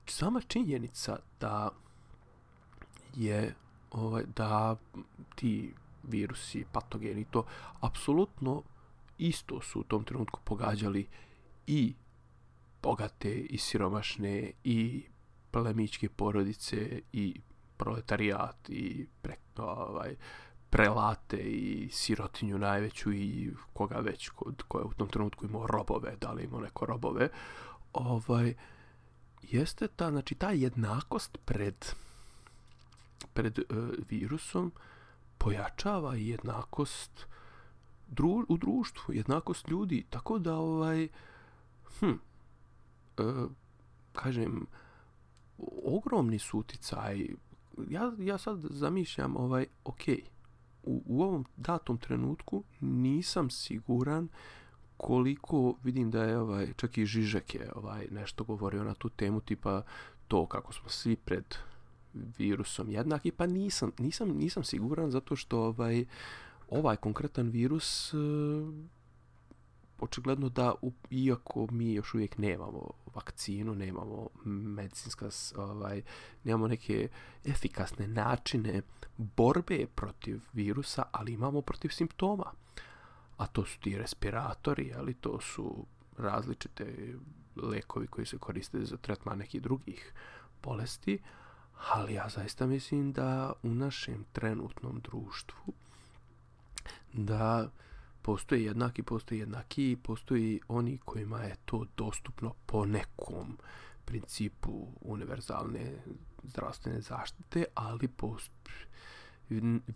[0.05, 1.69] sama činjenica da
[3.15, 3.55] je
[3.91, 4.75] ovaj da
[5.35, 5.73] ti
[6.03, 7.45] virusi patogeni to
[7.79, 8.63] apsolutno
[9.17, 11.07] isto su u tom trenutku pogađali
[11.67, 11.93] i
[12.81, 15.05] bogate i siromašne i
[15.51, 17.41] plemičke porodice i
[17.77, 20.15] proletarijat i pre, ovaj,
[20.69, 26.31] prelate i sirotinju najveću i koga već kod koje u tom trenutku imao robove, da
[26.31, 27.29] li imao neko robove,
[27.93, 28.53] ovaj,
[29.41, 31.85] jeste ta, znači ta jednakost pred,
[33.33, 33.65] pred uh,
[34.09, 34.71] virusom
[35.37, 37.27] pojačava jednakost
[38.07, 41.07] dru, u društvu, jednakost ljudi, tako da ovaj,
[41.99, 42.13] hm,
[44.13, 44.65] kažem,
[45.83, 47.27] ogromni su uticaj.
[47.89, 50.01] Ja, ja sad zamišljam, ovaj, ok,
[50.83, 54.29] u, u ovom datom trenutku nisam siguran
[54.97, 59.41] koliko vidim da je ovaj čak i Žižek je ovaj nešto govorio na tu temu
[59.41, 59.81] tipa
[60.27, 61.55] to kako smo svi pred
[62.13, 66.05] virusom jednaki pa nisam nisam nisam siguran zato što ovaj
[66.69, 68.13] ovaj konkretan virus
[69.99, 70.73] očigledno da
[71.09, 76.01] iako mi još uvijek nemamo vakcinu, nemamo medicinska ovaj
[76.43, 77.09] nemamo neke
[77.45, 78.81] efikasne načine
[79.17, 82.51] borbe protiv virusa, ali imamo protiv simptoma.
[83.37, 85.85] A to su ti respiratori, ali to su
[86.17, 87.15] različite
[87.55, 90.13] lekovi koji se koriste za tretman nekih drugih
[90.63, 91.19] bolesti,
[91.91, 95.73] ali ja zaista mislim da u našem trenutnom društvu
[97.13, 97.69] da
[98.29, 103.57] postoje jednaki, postoje jednaki, postoji oni kojima je to dostupno po nekom
[104.05, 106.03] principu univerzalne
[106.43, 108.51] zdravstvene zaštite, ali post...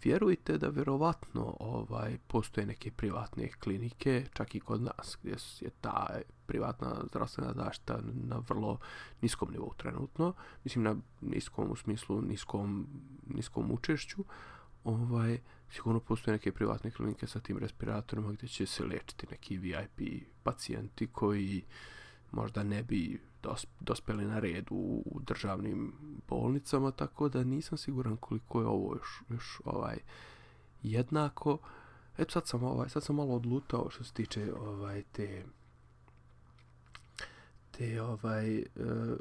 [0.04, 6.08] vjerujte da vjerovatno ovaj postoje neke privatne klinike, čak i kod nas, gdje je ta
[6.46, 8.78] privatna zdravstvena zaštita na vrlo
[9.22, 12.88] niskom nivou trenutno, mislim na niskom u smislu niskom,
[13.28, 14.24] niskom učešću,
[14.84, 15.40] ovaj,
[15.74, 21.08] sigurno postoje neke privatne klinike sa tim respiratorima gdje će se lečiti neki VIP pacijenti
[21.08, 21.64] koji
[22.32, 25.94] možda ne bi dos, dospeli na red u, u državnim
[26.28, 29.98] bolnicama, tako da nisam siguran koliko je ovo još, još ovaj
[30.84, 31.58] jednako.
[32.18, 35.46] Eto sad sam ovaj sad sam malo odlutao što se tiče ovaj te
[37.72, 39.18] te ovaj uh,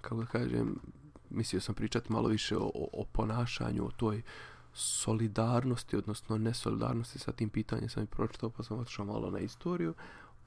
[0.00, 0.78] kako da kažem
[1.30, 4.22] mislio sam pričati malo više o, o ponašanju, o toj
[4.72, 9.94] solidarnosti, odnosno nesolidarnosti sa tim pitanjem sam i pročitao, pa sam otišao malo na istoriju.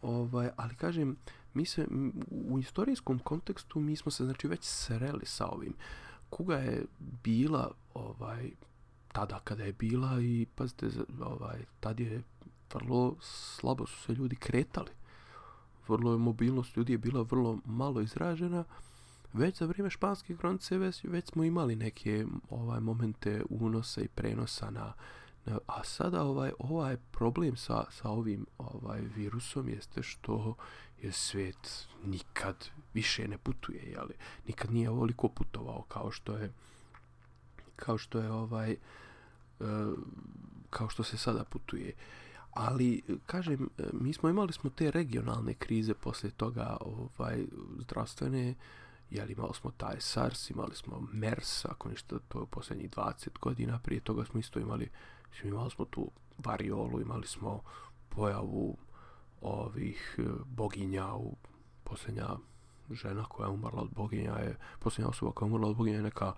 [0.01, 1.15] Ovaj, ali kažem,
[1.53, 1.87] mi se
[2.31, 5.73] u istorijskom kontekstu mi smo se znači već sreli sa ovim.
[6.29, 6.85] Kuga je
[7.23, 8.51] bila ovaj
[9.11, 12.23] tada kada je bila i pazite ovaj tad je
[12.73, 14.89] vrlo slabo su se ljudi kretali.
[15.87, 18.63] Vrlo je mobilnost ljudi je bila vrlo malo izražena
[19.33, 24.69] već za vrijeme španske kronice već, već smo imali neke ovaj momente unosa i prenosa
[24.69, 24.93] na,
[25.45, 30.55] na a sada ovaj ovaj problem sa, sa ovim ovaj virusom jeste što
[31.01, 34.13] je svijet nikad više ne putuje je li?
[34.47, 36.53] Nikad nije ovoliko putovao kao što je
[37.75, 38.75] kao što je ovaj
[39.59, 39.67] uh,
[40.69, 41.93] kao što se sada putuje.
[42.51, 47.45] Ali kažem mi smo imali smo te regionalne krize poslije toga ovaj
[47.79, 48.55] zdravstvene
[49.11, 53.29] jel, imali smo taj SARS, imali smo MERS, ako ništa, to je u posljednjih 20
[53.41, 54.89] godina, prije toga smo isto imali,
[55.43, 57.61] imali smo tu variolu, imali smo
[58.09, 58.77] pojavu
[59.41, 61.35] ovih e, boginja u
[61.83, 62.27] posljednja
[62.91, 66.03] žena koja je umrla od boginja je, posljednja osoba koja je umrla od boginja je
[66.03, 66.33] neka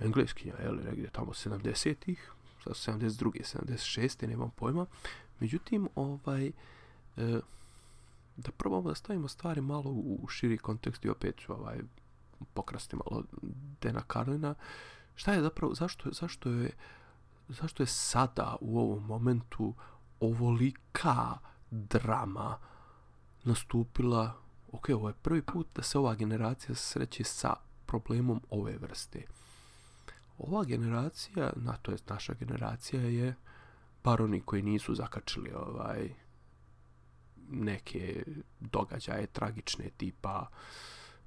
[0.00, 2.32] engleskinja, jel, negdje tamo 70-ih,
[2.66, 3.56] 72.
[3.66, 4.26] 76.
[4.26, 4.86] nemam pojma.
[5.40, 6.52] Međutim, ovaj, e,
[8.36, 11.78] da probamo da stavimo stvari malo u širi kontekst i opet ću ovaj,
[12.54, 13.24] pokrasti malo
[13.80, 14.54] Dena Karlina.
[15.14, 16.70] Šta je zapravo, zašto, zašto, je,
[17.48, 19.74] zašto je sada u ovom momentu
[20.20, 21.38] ovolika
[21.70, 22.58] drama
[23.44, 24.32] nastupila
[24.72, 27.54] ok, ovo je prvi put da se ova generacija sreće sa
[27.86, 29.22] problemom ove vrste.
[30.38, 33.34] Ova generacija, na to je naša generacija, je
[34.04, 36.14] bar oni koji nisu zakačili ovaj,
[37.50, 38.24] neke
[38.60, 40.46] događaje tragične tipa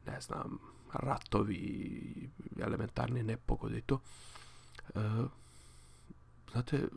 [0.05, 0.57] ne znam
[0.93, 3.99] ratovi elementarne nepogode i to.
[4.95, 4.99] E,
[6.51, 6.87] znate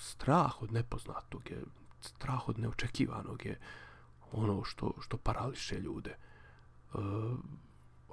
[0.00, 1.64] strah od nepoznatog je
[2.00, 3.58] strah od neočekivanog je
[4.32, 6.10] ono što, što parališe ljude.
[6.10, 6.18] E,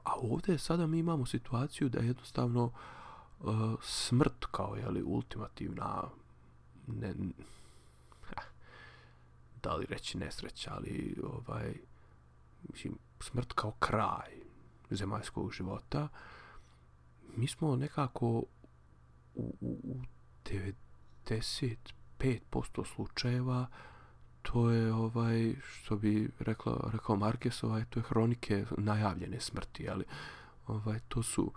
[0.04, 3.44] a ovdje sada mi imamo situaciju da jednostavno e,
[3.82, 6.04] smrt kao je li ultimativna
[6.88, 7.14] ne,
[9.66, 11.74] da li reći nesreća, ali ovaj,
[12.72, 14.32] mislim, smrt kao kraj
[14.90, 16.08] zemaljskog života,
[17.36, 18.48] mi smo nekako u,
[19.36, 20.02] u, u
[20.46, 21.76] 95%
[22.96, 23.68] slučajeva
[24.42, 30.06] to je ovaj što bi rekla rekao Marquez ovaj to je hronike najavljene smrti ali
[30.68, 31.52] ovaj to su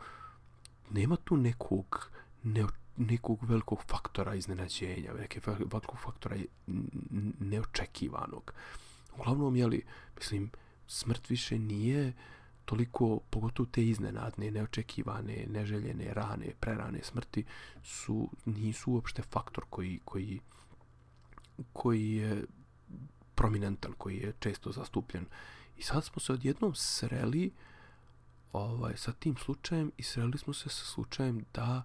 [0.90, 2.10] nema tu nekog
[2.42, 2.64] ne,
[2.98, 6.36] nekog velikog faktora iznenađenja neke velikog faktora
[7.40, 8.52] neočekivanog
[9.18, 9.84] uglavnom je li
[10.16, 10.50] mislim
[10.86, 12.12] smrt više nije
[12.64, 17.44] toliko, pogotovo te iznenadne, neočekivane, neželjene rane, prerane smrti
[17.82, 20.40] su, nisu uopšte faktor koji, koji,
[21.72, 22.44] koji je
[23.34, 25.26] prominentan, koji je često zastupljen.
[25.76, 27.52] I sad smo se odjednom sreli
[28.52, 31.82] ovaj, sa tim slučajem i sreli smo se sa slučajem da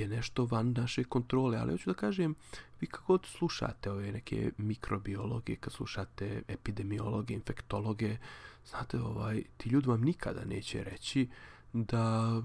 [0.00, 2.34] je nešto van naše kontrole, ali hoću da kažem,
[2.80, 8.16] vi kako god slušate ove neke mikrobiologe, kad slušate epidemiologe, infektologe,
[8.70, 11.28] znate, ovaj, ti ljudi vam nikada neće reći
[11.72, 12.42] da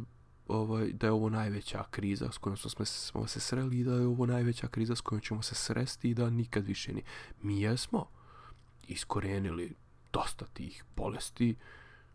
[0.47, 4.07] ovaj, da je ovo najveća kriza s kojom smo, smo se sreli i da je
[4.07, 7.03] ovo najveća kriza s kojom ćemo se sresti i da nikad više ni.
[7.41, 8.05] Mi jesmo
[8.87, 9.75] iskorenili
[10.13, 11.55] dosta tih bolesti,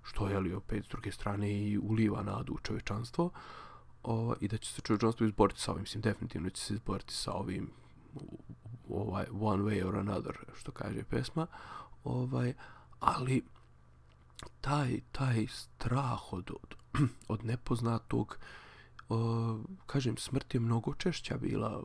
[0.02, 3.30] što je li opet s druge strane i uliva nadu u čovečanstvo
[4.02, 7.32] o, i da će se čovečanstvo izboriti sa ovim, mislim definitivno će se izboriti sa
[7.32, 7.70] ovim
[8.88, 11.46] ovaj, one way or another, što kaže pesma,
[12.04, 12.54] ovaj,
[13.00, 13.44] ali
[14.60, 16.74] taj, taj strah od, od,
[17.28, 18.38] od nepoznatog,
[19.08, 21.82] o, kažem, smrt je mnogo češća bila,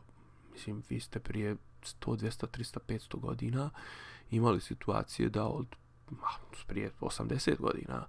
[0.52, 3.70] mislim, vi ste prije 100, 200, 300, 500 godina
[4.30, 5.66] imali situacije da od
[6.66, 8.06] prije 80 godina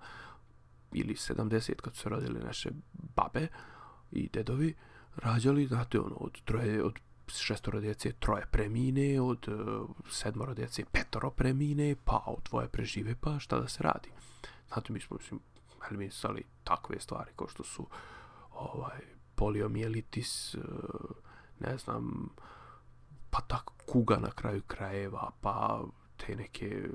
[0.93, 2.70] ili 70 kad su se rodili naše
[3.16, 3.47] babe
[4.12, 4.76] i dedovi
[5.16, 11.30] rađali, znate, ono, od troje, od šestoro djece troje premine, od uh, sedmoro djece petoro
[11.30, 14.10] premine, pa od dvoje prežive, pa šta da se radi.
[14.68, 15.39] Znate, mi smo, mislim,
[15.89, 17.88] eliminisali takve stvari kao što su
[18.51, 18.99] ovaj,
[19.36, 20.62] poliomijelitis, uh,
[21.60, 22.30] ne znam,
[23.30, 25.84] pa tako kuga na kraju krajeva, pa
[26.18, 26.89] te neke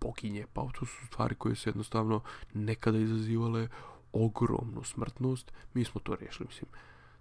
[0.00, 2.20] boginje, pa to su stvari koje su jednostavno
[2.54, 3.68] nekada izazivale
[4.14, 6.70] ogromnu smrtnost, mi smo to riješili, mislim.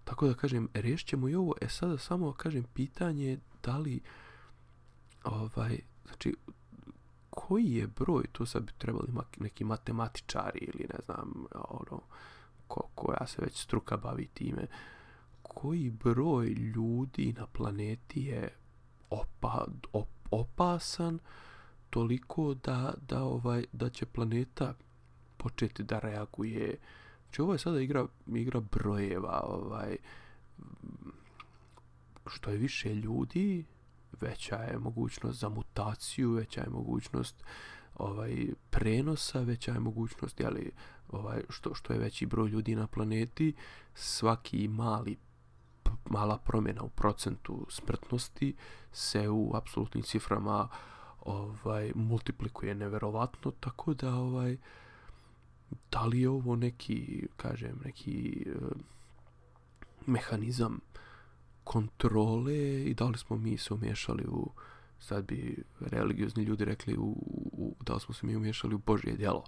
[0.03, 4.01] Tako da kažem, riješit ćemo i ovo, e sada samo kažem pitanje da li
[5.23, 6.35] ovaj, znači,
[7.29, 12.01] koji je broj, to sad bi trebali neki matematičari ili ne znam, ono,
[12.67, 14.67] ko, koja se već struka bavi time,
[15.41, 18.53] koji broj ljudi na planeti je
[19.09, 21.19] opa, op, opasan
[21.89, 24.73] toliko da, da, ovaj, da će planeta
[25.43, 26.77] početi da reaguje.
[27.23, 29.97] Znači ovo je sada igra, igra brojeva, ovaj,
[32.27, 33.65] što je više ljudi,
[34.21, 37.43] veća je mogućnost za mutaciju, veća je mogućnost
[37.95, 40.71] ovaj prenosa, veća je mogućnost, jeli,
[41.11, 43.53] ovaj, što, što je veći broj ljudi na planeti,
[43.93, 45.17] svaki mali
[46.09, 48.55] mala promjena u procentu smrtnosti
[48.91, 50.67] se u apsolutnim ciframa
[51.21, 54.57] ovaj multiplikuje neverovatno tako da ovaj
[55.91, 58.71] da li je ovo neki kažem neki uh,
[60.05, 60.79] mehanizam
[61.63, 64.49] kontrole i da li smo mi se umješali u
[64.99, 67.15] sad bi religiozni ljudi rekli u,
[67.51, 69.43] u, da li smo se mi umješali u Božje djelo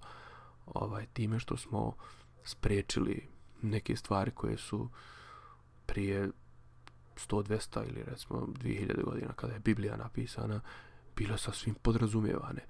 [0.65, 1.95] ovaj, time što smo
[2.43, 3.28] spriječili
[3.61, 4.89] neke stvari koje su
[5.86, 6.30] prije
[7.15, 10.61] 100, 200 ili recimo 2000 godina kada je Biblija napisana
[11.15, 12.61] bile sasvim podrazumijevane.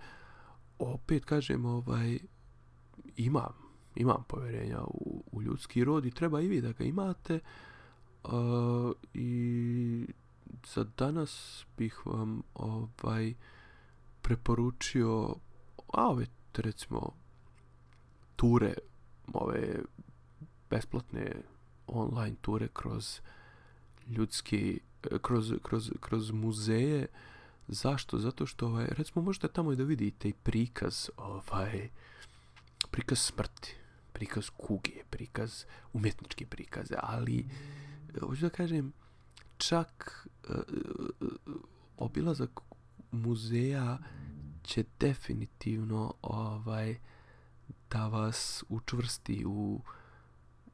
[0.80, 2.20] Opet kažem, ovaj,
[3.18, 3.54] imam,
[3.96, 7.40] imam povjerenja u, u ljudski rod i treba i vi da ga imate
[8.24, 8.32] uh,
[9.14, 10.08] i
[10.74, 13.34] za danas bih vam ovaj
[14.22, 15.36] preporučio
[15.94, 16.26] a ove
[16.56, 17.12] recimo
[18.36, 18.74] ture
[19.34, 19.80] ove
[20.70, 21.32] besplatne
[21.88, 23.20] online ture kroz
[24.08, 24.80] ljudski
[25.22, 27.08] kroz, kroz, kroz muzeje
[27.68, 28.18] zašto?
[28.18, 31.90] zato što ovaj, recimo možete tamo i da vidite i prikaz ovaj
[32.92, 33.76] prikaz smrti
[34.16, 37.46] prikaz kuge, prikaz umjetničke prikaze, ali
[38.20, 38.94] hoću da kažem
[39.58, 40.56] čak uh,
[41.98, 42.60] obilazak
[43.12, 43.98] muzeja
[44.64, 46.96] će definitivno ovaj
[47.92, 49.82] da vas učvrsti u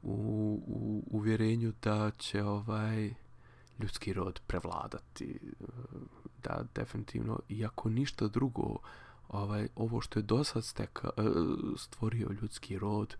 [0.02, 3.14] u, u uvjerenju da će ovaj
[3.78, 5.38] ljudski rod prevladati
[6.42, 8.78] da definitivno iako ništa drugo
[9.32, 11.10] ovaj ovo što je dosad steka,
[11.78, 13.16] stvorio ljudski rod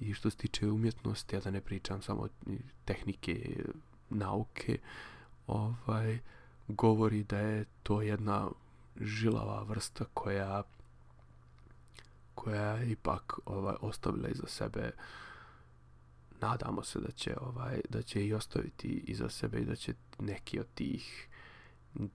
[0.00, 2.28] i što se tiče umjetnosti, ja da ne pričam samo
[2.84, 3.64] tehnike,
[4.10, 4.78] nauke,
[5.46, 6.18] ovaj
[6.68, 8.48] govori da je to jedna
[9.00, 10.62] žilava vrsta koja
[12.34, 14.90] koja je ipak ovaj ostavila iza sebe
[16.40, 20.60] nadamo se da će ovaj da će i ostaviti iza sebe i da će neki
[20.60, 21.28] od tih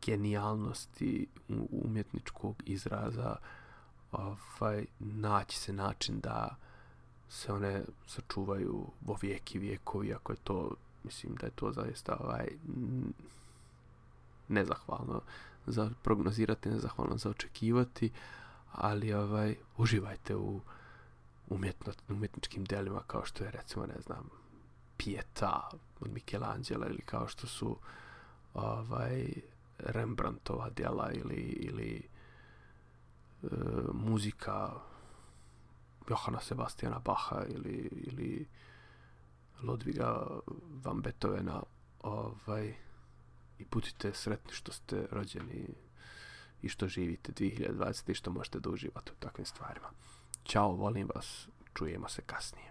[0.05, 1.27] genijalnosti
[1.71, 3.35] umjetničkog izraza
[4.11, 6.55] ovaj, naći se način da
[7.29, 10.71] se one sačuvaju vo vijeki vijekovi, ako je to,
[11.03, 12.47] mislim da je to zaista ovaj,
[14.47, 15.21] nezahvalno
[15.67, 18.11] za prognozirati, nezahvalno za očekivati,
[18.71, 20.61] ali ovaj, uživajte u
[21.49, 24.29] umjetno, umjetničkim delima kao što je recimo, ne znam,
[24.97, 25.69] Pieta
[25.99, 27.77] od Michelangela ili kao što su
[28.53, 29.33] ovaj,
[29.83, 32.01] Rembrandtova djela ili, ili
[33.43, 33.47] e,
[33.93, 34.71] muzika
[36.09, 38.47] Johana Sebastiana Bacha ili, ili
[39.63, 40.27] Lodviga
[40.83, 41.63] van Beethovena
[42.01, 42.73] ovaj,
[43.59, 45.67] i budite sretni što ste rođeni
[46.61, 49.87] i što živite 2020 i što možete da uživate u takvim stvarima.
[50.43, 52.70] Ćao, volim vas, čujemo se kasnije.